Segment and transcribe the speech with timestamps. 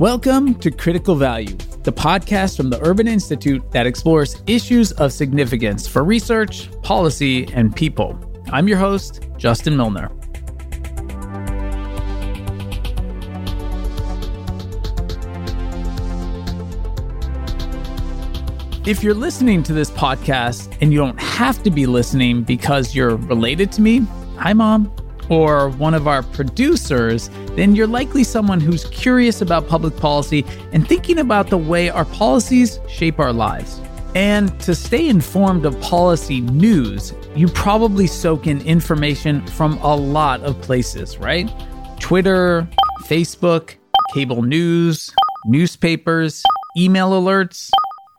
[0.00, 5.86] Welcome to Critical Value, the podcast from the Urban Institute that explores issues of significance
[5.86, 8.18] for research, policy, and people.
[8.50, 10.10] I'm your host, Justin Milner.
[18.86, 23.16] If you're listening to this podcast and you don't have to be listening because you're
[23.16, 24.06] related to me,
[24.38, 24.90] hi, mom,
[25.28, 27.28] or one of our producers,
[27.60, 32.06] then you're likely someone who's curious about public policy and thinking about the way our
[32.06, 33.82] policies shape our lives.
[34.14, 40.40] And to stay informed of policy news, you probably soak in information from a lot
[40.40, 41.52] of places, right?
[42.00, 42.66] Twitter,
[43.02, 43.74] Facebook,
[44.14, 45.12] cable news,
[45.44, 46.42] newspapers,
[46.78, 47.68] email alerts,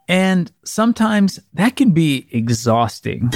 [0.07, 3.31] and sometimes that can be exhausting.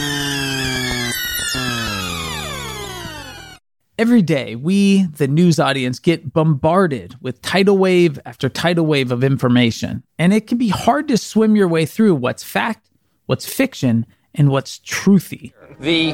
[3.97, 9.23] Every day, we, the news audience, get bombarded with tidal wave after tidal wave of
[9.23, 10.03] information.
[10.19, 12.89] And it can be hard to swim your way through what's fact,
[13.27, 15.53] what's fiction, and what's truthy.
[15.79, 16.11] The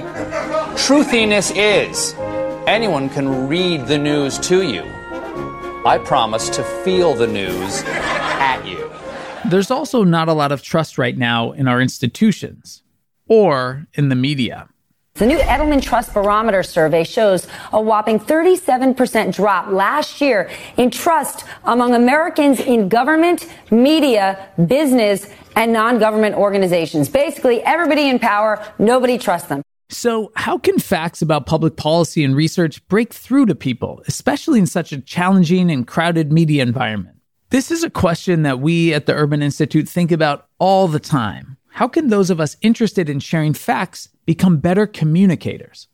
[0.77, 2.13] truthiness is
[2.67, 4.83] anyone can read the news to you.
[5.83, 8.91] I promise to feel the news at you.
[9.49, 12.83] There's also not a lot of trust right now in our institutions
[13.27, 14.69] or in the media.
[15.15, 21.45] The new Edelman Trust Barometer survey shows a whopping 37% drop last year in trust
[21.65, 27.09] among Americans in government, media, business, and non-government organizations.
[27.09, 29.61] Basically, everybody in power, nobody trusts them.
[29.89, 34.65] So, how can facts about public policy and research break through to people, especially in
[34.65, 37.17] such a challenging and crowded media environment?
[37.49, 41.50] This is a question that we at the Urban Institute think about all the time.
[41.73, 45.87] How can those of us interested in sharing facts become better communicators?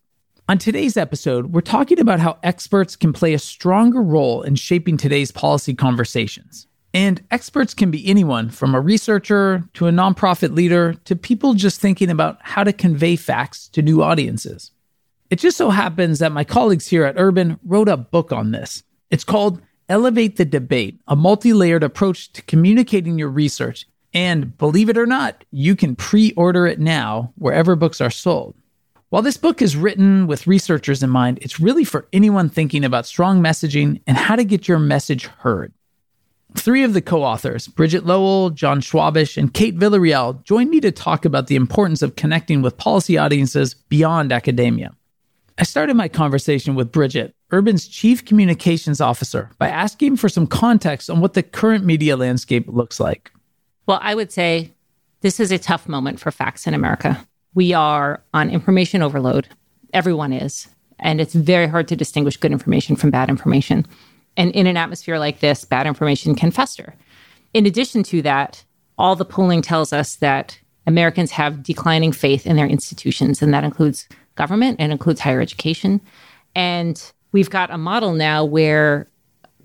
[0.49, 4.97] On today's episode, we're talking about how experts can play a stronger role in shaping
[4.97, 6.65] today's policy conversations.
[6.95, 11.79] And experts can be anyone from a researcher to a nonprofit leader to people just
[11.79, 14.71] thinking about how to convey facts to new audiences.
[15.29, 18.81] It just so happens that my colleagues here at Urban wrote a book on this.
[19.11, 23.85] It's called Elevate the Debate, a multi layered approach to communicating your research.
[24.17, 28.55] And believe it or not, you can pre order it now wherever books are sold.
[29.09, 33.05] While this book is written with researchers in mind, it's really for anyone thinking about
[33.05, 35.71] strong messaging and how to get your message heard.
[36.55, 40.91] Three of the co authors, Bridget Lowell, Jon Schwabish, and Kate Villarreal, joined me to
[40.91, 44.95] talk about the importance of connecting with policy audiences beyond academia.
[45.59, 51.07] I started my conversation with Bridget, Urban's chief communications officer, by asking for some context
[51.07, 53.31] on what the current media landscape looks like.
[53.87, 54.73] Well, I would say
[55.21, 57.25] this is a tough moment for facts in America.
[57.53, 59.47] We are on information overload.
[59.93, 60.67] Everyone is.
[60.99, 63.85] And it's very hard to distinguish good information from bad information.
[64.35, 66.93] And in an atmosphere like this, bad information can fester.
[67.53, 68.63] In addition to that,
[68.97, 73.63] all the polling tells us that Americans have declining faith in their institutions, and that
[73.63, 76.01] includes government and includes higher education.
[76.55, 79.07] And we've got a model now where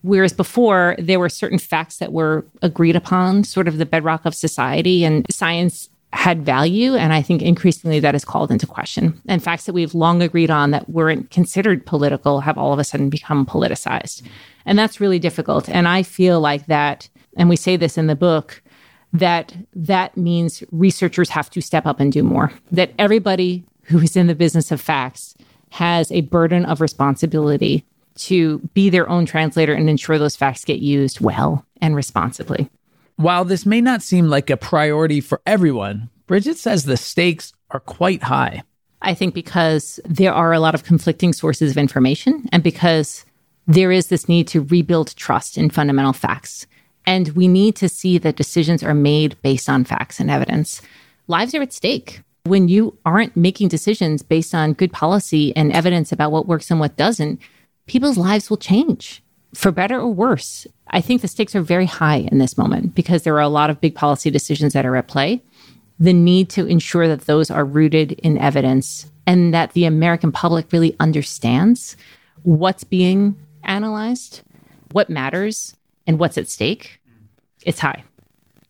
[0.02, 4.34] whereas before there were certain facts that were agreed upon, sort of the bedrock of
[4.34, 6.94] society, and science had value.
[6.94, 9.20] And I think increasingly that is called into question.
[9.26, 12.84] And facts that we've long agreed on that weren't considered political have all of a
[12.84, 14.22] sudden become politicized.
[14.66, 15.68] And that's really difficult.
[15.68, 18.62] And I feel like that, and we say this in the book,
[19.14, 22.52] that that means researchers have to step up and do more.
[22.70, 25.34] That everybody who is in the business of facts
[25.70, 27.84] has a burden of responsibility
[28.14, 32.68] to be their own translator and ensure those facts get used well and responsibly.
[33.16, 37.80] While this may not seem like a priority for everyone, Bridget says the stakes are
[37.80, 38.62] quite high.
[39.02, 43.24] I think because there are a lot of conflicting sources of information and because
[43.66, 46.66] there is this need to rebuild trust in fundamental facts.
[47.04, 50.80] And we need to see that decisions are made based on facts and evidence.
[51.26, 52.22] Lives are at stake.
[52.44, 56.80] When you aren't making decisions based on good policy and evidence about what works and
[56.80, 57.40] what doesn't,
[57.86, 59.22] people's lives will change
[59.54, 60.66] for better or worse.
[60.88, 63.70] I think the stakes are very high in this moment because there are a lot
[63.70, 65.42] of big policy decisions that are at play.
[65.98, 70.72] The need to ensure that those are rooted in evidence and that the American public
[70.72, 71.96] really understands
[72.42, 74.42] what's being analyzed,
[74.90, 75.76] what matters,
[76.06, 77.00] and what's at stake.
[77.64, 78.04] It's high.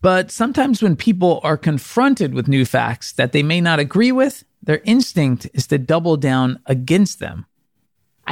[0.02, 4.44] But sometimes when people are confronted with new facts that they may not agree with,
[4.62, 7.46] their instinct is to double down against them.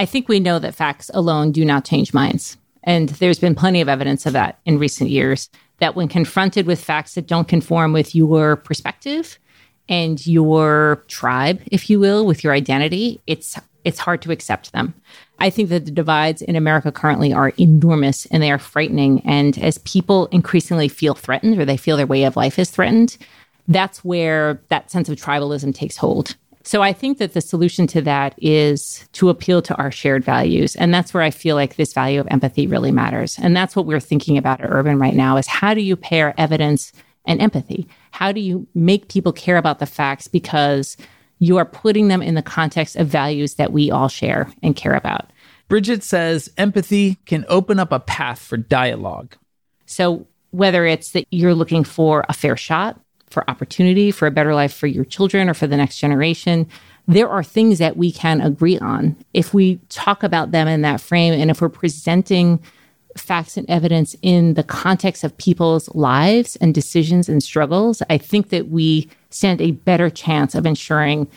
[0.01, 2.57] I think we know that facts alone do not change minds.
[2.85, 6.83] And there's been plenty of evidence of that in recent years that when confronted with
[6.83, 9.39] facts that don't conform with your perspective
[9.91, 14.95] and your tribe, if you will, with your identity, it's it's hard to accept them.
[15.39, 19.21] I think that the divides in America currently are enormous and they are frightening.
[19.27, 23.19] And as people increasingly feel threatened or they feel their way of life is threatened,
[23.69, 26.37] that's where that sense of tribalism takes hold.
[26.63, 30.77] So I think that the solution to that is to appeal to our shared values.
[30.77, 33.39] And that's where I feel like this value of empathy really matters.
[33.41, 36.35] And that's what we're thinking about at Urban right now is how do you pair
[36.37, 36.93] evidence
[37.25, 37.89] and empathy?
[38.11, 40.97] How do you make people care about the facts because
[41.41, 44.95] you are putting them in the context of values that we all share and care
[44.95, 45.33] about.
[45.69, 49.35] Bridget says empathy can open up a path for dialogue.
[49.87, 53.01] So, whether it's that you're looking for a fair shot,
[53.31, 56.67] for opportunity, for a better life for your children or for the next generation,
[57.07, 59.17] there are things that we can agree on.
[59.35, 62.61] If we talk about them in that frame and if we're presenting
[63.17, 68.51] facts and evidence in the context of people's lives and decisions and struggles, I think
[68.51, 71.29] that we stand a better chance of ensuring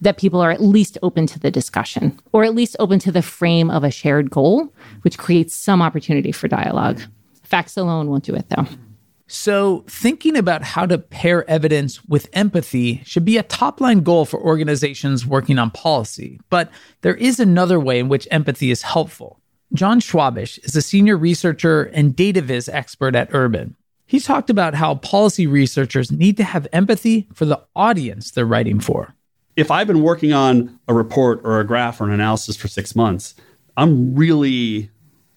[0.00, 3.22] that people are at least open to the discussion or at least open to the
[3.22, 4.72] frame of a shared goal,
[5.02, 7.00] which creates some opportunity for dialogue.
[7.44, 8.66] Facts alone won't do it, though.
[9.34, 14.26] So, thinking about how to pair evidence with empathy should be a top line goal
[14.26, 16.38] for organizations working on policy.
[16.50, 16.70] But
[17.00, 19.40] there is another way in which empathy is helpful.
[19.72, 23.74] Jon Schwabish is a senior researcher and data viz expert at Urban.
[24.04, 28.80] He talked about how policy researchers need to have empathy for the audience they're writing
[28.80, 29.14] for.
[29.56, 32.94] If I've been working on a report or a graph or an analysis for six
[32.94, 33.34] months,
[33.78, 34.90] I'm really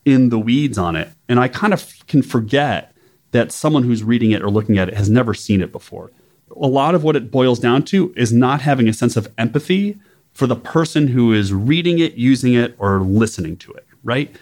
[0.04, 1.08] in the weeds on it.
[1.30, 2.92] And I kind of can forget
[3.36, 6.10] that someone who's reading it or looking at it has never seen it before.
[6.56, 10.00] A lot of what it boils down to is not having a sense of empathy
[10.32, 14.34] for the person who is reading it, using it, or listening to it, right?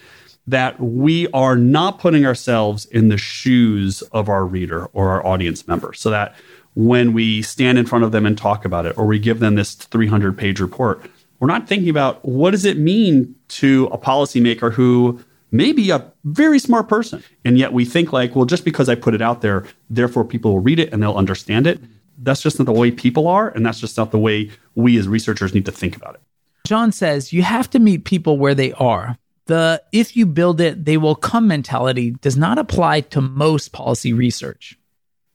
[0.46, 5.68] That we are not putting ourselves in the shoes of our reader or our audience
[5.68, 5.94] member.
[5.94, 6.36] So that
[6.76, 9.56] when we stand in front of them and talk about it, or we give them
[9.56, 11.10] this 300 page report,
[11.40, 15.24] we're not thinking about what does it mean to a policymaker who
[15.54, 17.24] maybe a very smart person.
[17.46, 20.52] And yet we think like, well, just because I put it out there, therefore people
[20.52, 21.80] will read it and they'll understand it.
[22.18, 23.50] That's just not the way people are.
[23.50, 26.22] And that's just not the way we as researchers need to think about it.
[26.66, 29.18] Jon says you have to meet people where they are.
[29.46, 34.14] The if you build it, they will come mentality does not apply to most policy
[34.14, 34.78] research.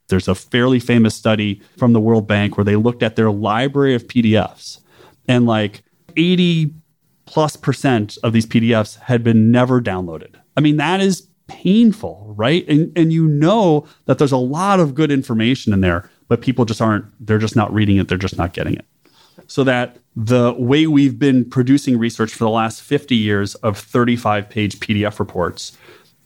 [0.09, 3.95] There's a fairly famous study from the World Bank where they looked at their library
[3.95, 4.81] of PDFs
[5.29, 5.83] and like
[6.17, 6.73] 80
[7.29, 10.37] plus percent of these PDFs had been never downloaded.
[10.57, 12.67] I mean, that is painful, right?
[12.69, 16.65] And and you know that there's a lot of good information in there, but people
[16.65, 18.87] just aren't they're just not reading it, they're just not getting it.
[19.47, 24.49] So that the way we've been producing research for the last 50 years of 35
[24.49, 25.77] page PDF reports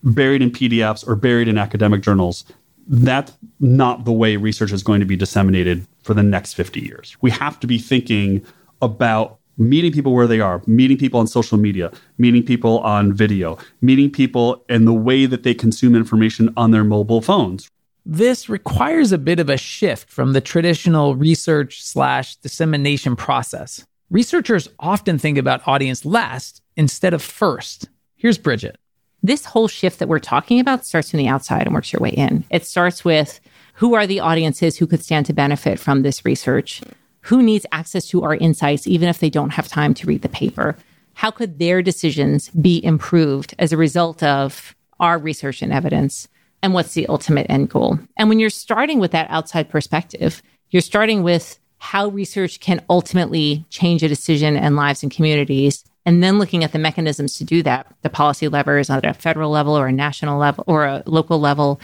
[0.04, 2.44] buried in PDFs or buried in academic journals,
[2.86, 7.16] that's not the way research is going to be disseminated for the next 50 years.
[7.20, 8.44] We have to be thinking
[8.80, 13.58] about meeting people where they are, meeting people on social media, meeting people on video,
[13.80, 17.68] meeting people in the way that they consume information on their mobile phones.
[18.04, 23.84] This requires a bit of a shift from the traditional research slash dissemination process.
[24.10, 27.88] Researchers often think about audience last instead of first.
[28.16, 28.76] Here's Bridget.
[29.22, 32.10] This whole shift that we're talking about starts from the outside and works your way
[32.10, 32.44] in.
[32.50, 33.40] It starts with
[33.74, 36.82] who are the audiences who could stand to benefit from this research?
[37.22, 40.28] Who needs access to our insights, even if they don't have time to read the
[40.28, 40.76] paper?
[41.14, 46.28] How could their decisions be improved as a result of our research and evidence?
[46.62, 47.98] And what's the ultimate end goal?
[48.16, 53.66] And when you're starting with that outside perspective, you're starting with how research can ultimately
[53.68, 55.84] change a decision and lives and communities.
[56.06, 59.50] And then looking at the mechanisms to do that, the policy levers at a federal
[59.50, 61.80] level or a national level or a local level,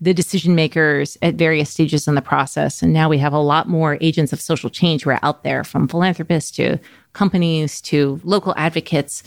[0.00, 2.82] the decision makers at various stages in the process.
[2.82, 5.62] And now we have a lot more agents of social change who are out there
[5.62, 6.78] from philanthropists to
[7.12, 9.22] companies to local advocates.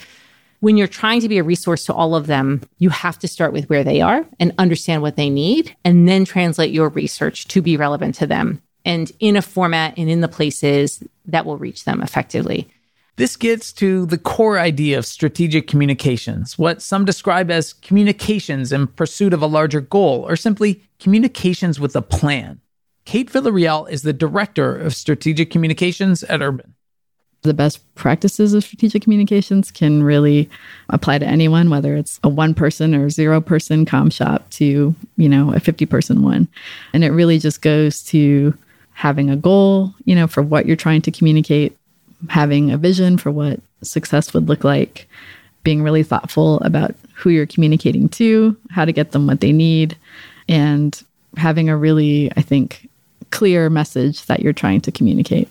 [0.62, 3.53] When you're trying to be a resource to all of them, you have to start
[3.53, 7.62] with where they are and understand what they need, and then translate your research to
[7.62, 11.84] be relevant to them and in a format and in the places that will reach
[11.86, 12.70] them effectively.
[13.15, 18.88] This gets to the core idea of strategic communications, what some describe as communications in
[18.88, 22.60] pursuit of a larger goal, or simply communications with a plan.
[23.05, 26.74] Kate Villarreal is the director of strategic communications at Urban.
[27.43, 30.50] The best practices of strategic communications can really
[30.89, 35.29] apply to anyone, whether it's a one person or zero person com shop to, you
[35.29, 36.48] know, a 50 person one.
[36.93, 38.58] And it really just goes to
[38.93, 41.77] having a goal, you know, for what you're trying to communicate,
[42.30, 45.08] having a vision for what success would look like,
[45.63, 49.98] being really thoughtful about who you're communicating to, how to get them what they need,
[50.48, 51.03] and
[51.38, 52.89] having a really, I think,
[53.32, 55.50] clear message that you're trying to communicate.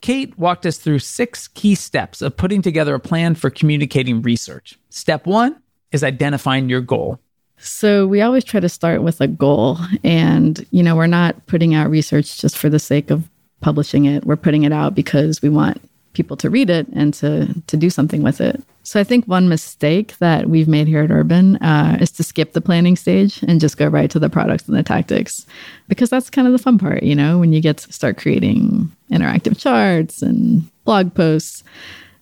[0.00, 4.78] Kate walked us through six key steps of putting together a plan for communicating research.
[4.90, 5.56] Step one
[5.92, 7.18] is identifying your goal.
[7.56, 9.78] So we always try to start with a goal.
[10.02, 13.28] And, you know, we're not putting out research just for the sake of
[13.62, 14.26] publishing it.
[14.26, 15.80] We're putting it out because we want
[16.14, 18.62] people to read it and to to do something with it.
[18.82, 22.52] So I think one mistake that we've made here at Urban uh, is to skip
[22.52, 25.46] the planning stage and just go right to the products and the tactics,
[25.88, 28.90] because that's kind of the fun part, you know, when you get to start creating
[29.10, 31.64] interactive charts and blog posts.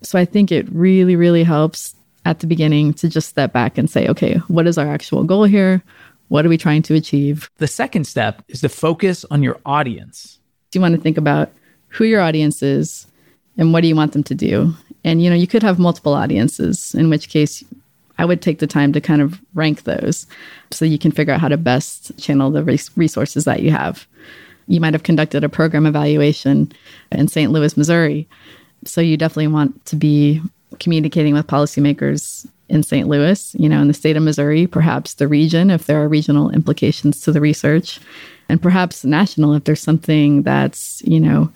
[0.02, 1.94] So I think it really, really helps
[2.24, 5.44] at the beginning to just step back and say, okay, what is our actual goal
[5.44, 5.82] here?
[6.28, 7.50] What are we trying to achieve?
[7.56, 10.38] The second step is to focus on your audience.
[10.70, 11.50] Do you want to think about
[11.88, 13.06] who your audience is
[13.56, 14.74] and what do you want them to do?
[15.04, 17.64] And you know, you could have multiple audiences, in which case
[18.18, 20.26] I would take the time to kind of rank those
[20.70, 22.62] so you can figure out how to best channel the
[22.96, 24.06] resources that you have.
[24.68, 26.72] You might have conducted a program evaluation
[27.10, 27.50] in St.
[27.50, 28.28] Louis, Missouri.
[28.84, 30.40] So you definitely want to be
[30.78, 33.06] communicating with policymakers in St.
[33.06, 36.50] Louis, you know, in the state of Missouri, perhaps the region, if there are regional
[36.50, 38.00] implications to the research,
[38.48, 41.52] and perhaps national, if there's something that's, you know,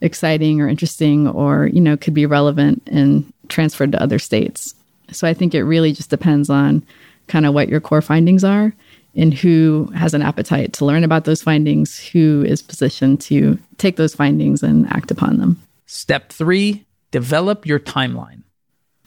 [0.00, 4.74] exciting or interesting or, you know, could be relevant and transferred to other states.
[5.12, 6.84] So I think it really just depends on
[7.28, 8.74] kind of what your core findings are
[9.14, 13.96] and who has an appetite to learn about those findings, who is positioned to take
[13.96, 15.60] those findings and act upon them.
[15.86, 18.42] Step three develop your timeline.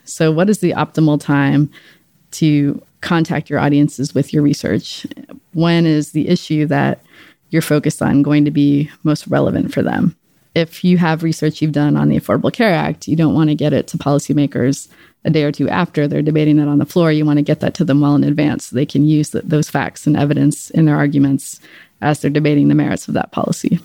[0.05, 1.69] So, what is the optimal time
[2.31, 5.05] to contact your audiences with your research?
[5.53, 7.03] When is the issue that
[7.49, 10.15] you're focused on going to be most relevant for them?
[10.55, 13.55] If you have research you've done on the Affordable Care Act, you don't want to
[13.55, 14.87] get it to policymakers
[15.25, 17.11] a day or two after they're debating it on the floor.
[17.11, 19.41] You want to get that to them well in advance so they can use the,
[19.41, 21.59] those facts and evidence in their arguments
[22.01, 23.79] as they're debating the merits of that policy.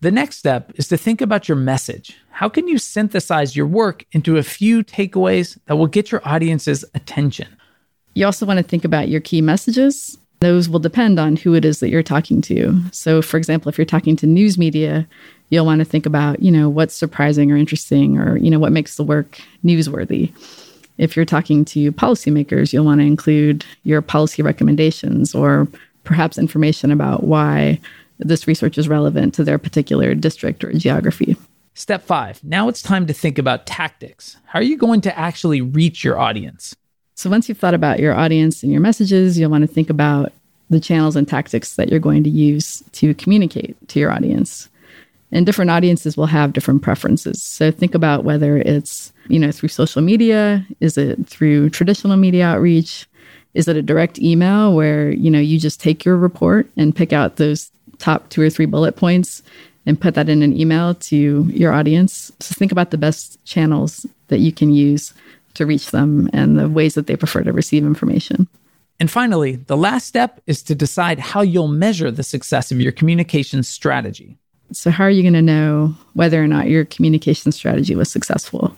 [0.00, 2.16] The next step is to think about your message.
[2.30, 6.84] How can you synthesize your work into a few takeaways that will get your audience's
[6.94, 7.48] attention?
[8.14, 10.16] You also want to think about your key messages.
[10.40, 12.80] Those will depend on who it is that you're talking to.
[12.92, 15.06] So, for example, if you're talking to news media,
[15.50, 18.72] you'll want to think about, you know, what's surprising or interesting or, you know, what
[18.72, 20.32] makes the work newsworthy.
[20.96, 25.66] If you're talking to policymakers, you'll want to include your policy recommendations or
[26.04, 27.80] perhaps information about why
[28.18, 31.36] this research is relevant to their particular district or geography.
[31.74, 32.42] Step five.
[32.44, 34.36] Now it's time to think about tactics.
[34.44, 36.76] How are you going to actually reach your audience?
[37.14, 40.32] So, once you've thought about your audience and your messages, you'll want to think about
[40.68, 44.68] the channels and tactics that you're going to use to communicate to your audience
[45.32, 47.42] and different audiences will have different preferences.
[47.42, 52.46] So think about whether it's, you know, through social media, is it through traditional media
[52.46, 53.06] outreach?
[53.54, 57.12] Is it a direct email where, you know, you just take your report and pick
[57.12, 59.42] out those top two or three bullet points
[59.86, 62.32] and put that in an email to your audience?
[62.40, 65.12] So think about the best channels that you can use
[65.54, 68.46] to reach them and the ways that they prefer to receive information.
[69.00, 72.92] And finally, the last step is to decide how you'll measure the success of your
[72.92, 74.36] communication strategy.
[74.72, 78.76] So, how are you going to know whether or not your communication strategy was successful?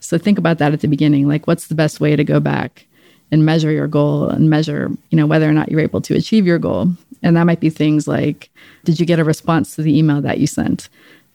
[0.00, 1.28] So, think about that at the beginning.
[1.28, 2.86] Like, what's the best way to go back
[3.30, 6.46] and measure your goal and measure, you know, whether or not you're able to achieve
[6.46, 6.88] your goal?
[7.22, 8.50] And that might be things like,
[8.84, 10.88] did you get a response to the email that you sent?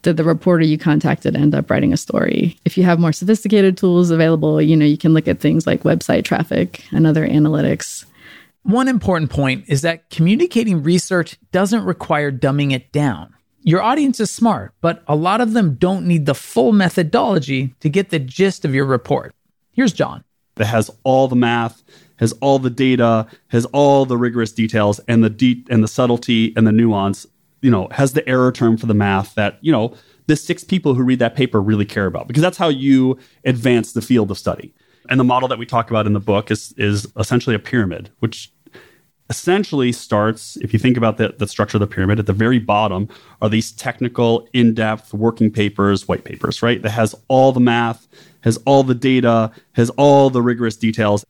[0.04, 2.58] Did the reporter you contacted end up writing a story?
[2.66, 5.84] If you have more sophisticated tools available, you know, you can look at things like
[5.84, 8.06] website traffic and other analytics.
[8.63, 13.34] One important point is that communicating research doesn't require dumbing it down.
[13.67, 17.89] Your audience is smart, but a lot of them don't need the full methodology to
[17.89, 19.36] get the gist of your report.
[19.74, 20.24] Here's Jon.
[20.55, 21.83] That has all the math,
[22.15, 26.53] has all the data, has all the rigorous details and the deep and the subtlety
[26.55, 27.27] and the nuance,
[27.62, 29.93] you know, has the error term for the math that, you know,
[30.27, 33.91] the six people who read that paper really care about because that's how you advance
[33.91, 34.74] the field of study.
[35.09, 38.12] And the model that we talk about in the book is is essentially a pyramid,
[38.19, 38.50] which
[39.29, 42.60] essentially starts, if you think about the, the structure of the pyramid, at the very
[42.60, 43.10] bottom
[43.41, 46.81] are these technical, in depth working papers, white papers, right?
[46.81, 48.07] That has all the math,
[48.41, 51.25] has all the data, has all the rigorous details.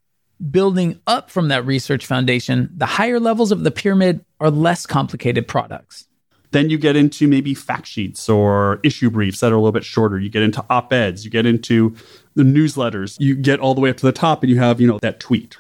[0.51, 5.47] Building up from that research foundation, the higher levels of the pyramid are less complicated
[5.47, 6.07] products.
[6.51, 9.83] Then you get into maybe fact sheets or issue briefs that are a little bit
[9.83, 10.19] shorter.
[10.19, 11.95] You get into op eds, you get into
[12.35, 14.87] the newsletters, you get all the way up to the top and you have, you
[14.87, 15.57] know, that tweet,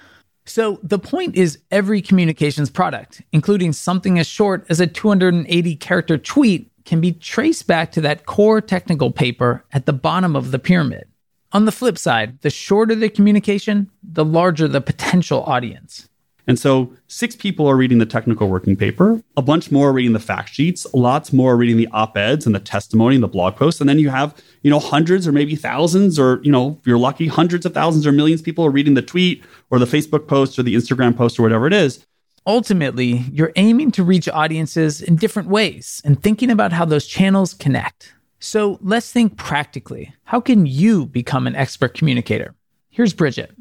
[0.47, 6.17] so the point is every communications product, including something as short as a 280 character
[6.17, 10.59] tweet, can be traced back to that core technical paper at the bottom of the
[10.59, 11.05] pyramid.
[11.51, 16.07] On the flip side, the shorter the communication, the larger the potential audience.
[16.47, 20.13] And so six people are reading the technical working paper, a bunch more are reading
[20.13, 23.57] the fact sheets, lots more are reading the op-eds and the testimony and the blog
[23.57, 23.81] posts.
[23.81, 26.97] And then you have, you know, hundreds or maybe thousands or, you know, if you're
[26.97, 30.27] lucky, hundreds of thousands or millions of people are reading the tweet or the Facebook
[30.27, 32.05] post or the Instagram post or whatever it is.
[32.45, 37.53] Ultimately, you're aiming to reach audiences in different ways and thinking about how those channels
[37.53, 38.13] connect.
[38.39, 40.13] So let's think practically.
[40.23, 42.55] How can you become an expert communicator?
[42.89, 43.51] Here's Bridget.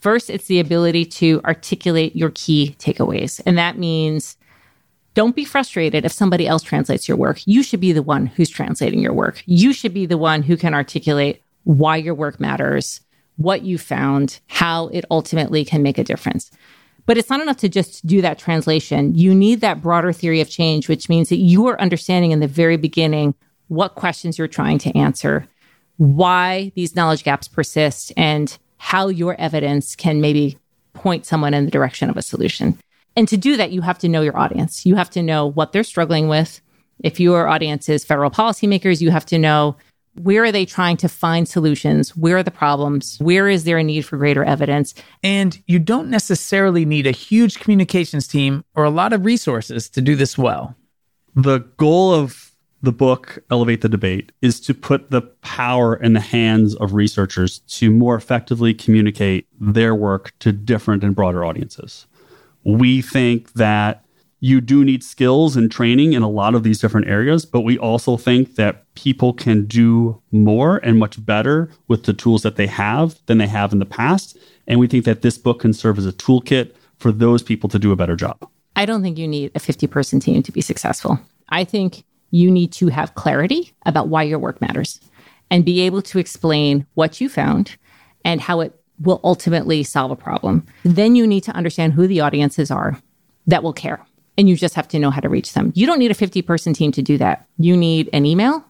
[0.00, 3.40] First, it's the ability to articulate your key takeaways.
[3.44, 4.36] And that means
[5.14, 7.40] don't be frustrated if somebody else translates your work.
[7.44, 9.42] You should be the one who's translating your work.
[9.46, 13.00] You should be the one who can articulate why your work matters,
[13.36, 16.50] what you found, how it ultimately can make a difference.
[17.04, 19.14] But it's not enough to just do that translation.
[19.14, 22.46] You need that broader theory of change, which means that you are understanding in the
[22.46, 23.34] very beginning
[23.68, 25.48] what questions you're trying to answer,
[25.96, 30.58] why these knowledge gaps persist, and how your evidence can maybe
[30.94, 32.78] point someone in the direction of a solution.
[33.16, 34.86] And to do that, you have to know your audience.
[34.86, 36.60] You have to know what they're struggling with.
[37.00, 39.76] If your audience is federal policymakers, you have to know
[40.22, 42.16] where are they trying to find solutions?
[42.16, 43.18] Where are the problems?
[43.20, 44.94] Where is there a need for greater evidence?
[45.22, 50.00] And you don't necessarily need a huge communications team or a lot of resources to
[50.00, 50.74] do this well.
[51.36, 52.47] The goal of
[52.82, 57.58] the book, Elevate the Debate, is to put the power in the hands of researchers
[57.60, 62.06] to more effectively communicate their work to different and broader audiences.
[62.64, 64.04] We think that
[64.40, 67.76] you do need skills and training in a lot of these different areas, but we
[67.76, 72.68] also think that people can do more and much better with the tools that they
[72.68, 74.36] have than they have in the past.
[74.68, 77.78] And we think that this book can serve as a toolkit for those people to
[77.78, 78.48] do a better job.
[78.76, 81.18] I don't think you need a 50 person team to be successful.
[81.48, 85.00] I think you need to have clarity about why your work matters
[85.50, 87.76] and be able to explain what you found
[88.24, 90.66] and how it will ultimately solve a problem.
[90.82, 93.00] Then you need to understand who the audiences are
[93.46, 94.04] that will care
[94.36, 95.72] and you just have to know how to reach them.
[95.74, 97.46] You don't need a 50 person team to do that.
[97.58, 98.64] You need an email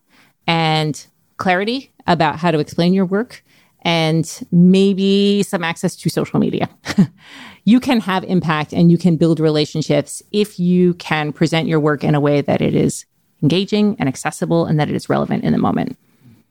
[0.47, 3.45] and clarity about how to explain your work
[3.83, 6.69] and maybe some access to social media.
[7.65, 12.03] you can have impact and you can build relationships if you can present your work
[12.03, 13.05] in a way that it is
[13.42, 15.96] engaging and accessible and that it is relevant in the moment.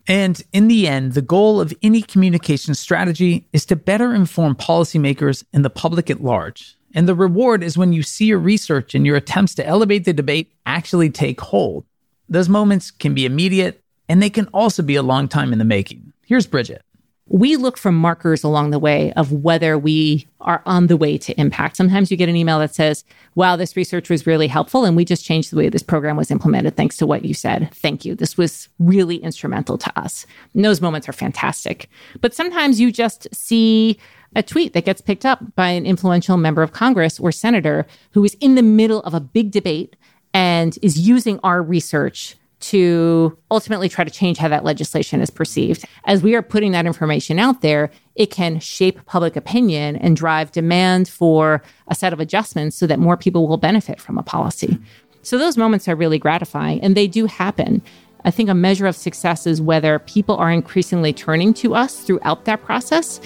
[0.07, 5.43] And in the end, the goal of any communication strategy is to better inform policymakers
[5.51, 6.77] and the public at large.
[6.93, 10.13] And the reward is when you see your research and your attempts to elevate the
[10.13, 11.85] debate actually take hold.
[12.29, 15.65] Those moments can be immediate and they can also be a long time in the
[15.65, 16.13] making.
[16.25, 16.81] Here's Bridget.
[17.29, 21.39] We look for markers along the way of whether we are on the way to
[21.39, 21.75] impact.
[21.75, 23.03] Sometimes you get an email that says,
[23.35, 26.31] Wow, this research was really helpful, and we just changed the way this program was
[26.31, 27.69] implemented thanks to what you said.
[27.73, 28.15] Thank you.
[28.15, 30.25] This was really instrumental to us.
[30.53, 31.89] And those moments are fantastic.
[32.21, 33.99] But sometimes you just see
[34.35, 38.23] a tweet that gets picked up by an influential member of Congress or senator who
[38.23, 39.95] is in the middle of a big debate
[40.33, 45.85] and is using our research to ultimately try to change how that legislation is perceived.
[46.05, 50.51] As we are putting that information out there, it can shape public opinion and drive
[50.51, 54.77] demand for a set of adjustments so that more people will benefit from a policy.
[55.21, 57.81] So those moments are really gratifying and they do happen.
[58.25, 62.45] I think a measure of success is whether people are increasingly turning to us throughout
[62.45, 63.19] that process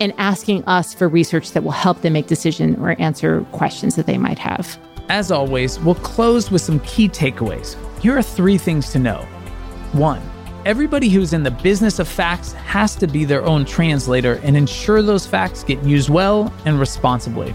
[0.00, 4.06] and asking us for research that will help them make decisions or answer questions that
[4.06, 4.78] they might have.
[5.08, 7.76] As always, we'll close with some key takeaways.
[8.02, 9.26] Here are three things to know.
[9.92, 10.20] One,
[10.66, 15.00] everybody who's in the business of facts has to be their own translator and ensure
[15.00, 17.54] those facts get used well and responsibly.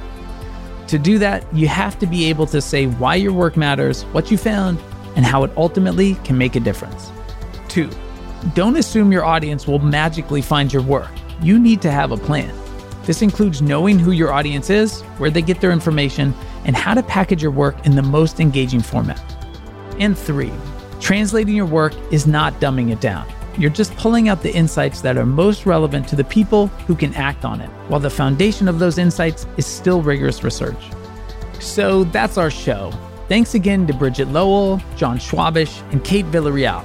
[0.88, 4.32] To do that, you have to be able to say why your work matters, what
[4.32, 4.80] you found,
[5.16, 7.12] and how it ultimately can make a difference.
[7.68, 7.90] Two,
[8.56, 12.54] don't assume your audience will magically find your work you need to have a plan.
[13.04, 16.34] This includes knowing who your audience is, where they get their information,
[16.66, 19.37] and how to package your work in the most engaging format.
[20.00, 20.52] And three,
[21.00, 23.28] translating your work is not dumbing it down.
[23.58, 27.14] You're just pulling out the insights that are most relevant to the people who can
[27.16, 30.78] act on it, while the foundation of those insights is still rigorous research.
[31.60, 32.92] So that's our show.
[33.28, 36.84] Thanks again to Bridget Lowell, Jon Schwabish, and Kate Villarreal.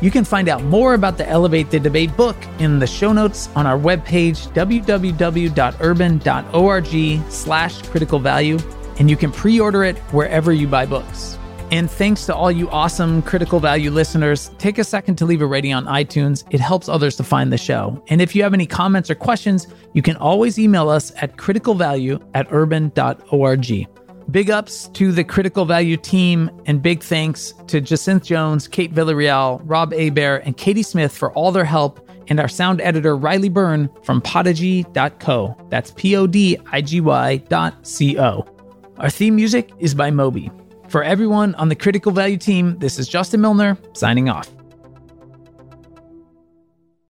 [0.00, 3.50] You can find out more about the Elevate the Debate book in the show notes
[3.54, 8.58] on our webpage, www.urban.org slash critical value,
[8.98, 11.38] and you can pre-order it wherever you buy books.
[11.74, 14.52] And thanks to all you awesome critical value listeners.
[14.58, 16.44] Take a second to leave a rating on iTunes.
[16.50, 18.00] It helps others to find the show.
[18.06, 22.24] And if you have any comments or questions, you can always email us at criticalvalue
[22.34, 23.88] at urban.org.
[24.30, 29.60] Big ups to the Critical Value team, and big thanks to Jacinth Jones, Kate Villarreal,
[29.64, 33.90] Rob Abear, and Katie Smith for all their help, and our sound editor, Riley Byrne
[34.04, 35.56] from Podigy.co.
[35.70, 38.46] That's P O D I G Y dot C O.
[38.98, 40.52] Our theme music is by Moby.
[40.94, 44.48] For everyone on the Critical Value team, this is Justin Milner signing off.